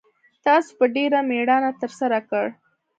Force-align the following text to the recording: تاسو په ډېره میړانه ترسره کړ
تاسو 0.45 0.69
په 0.79 0.85
ډېره 0.95 1.19
میړانه 1.29 1.71
ترسره 1.81 2.19
کړ 2.29 2.45